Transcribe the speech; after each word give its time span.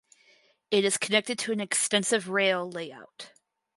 It 0.71 0.99
connected 0.99 1.37
to 1.37 1.51
an 1.51 1.59
extensive 1.61 2.27
rail 2.27 2.67
layout. 2.67 3.33